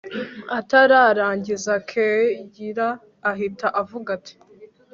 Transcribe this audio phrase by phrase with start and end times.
[0.57, 2.87] atararangiza, kellia
[3.31, 4.33] ahita avuga ati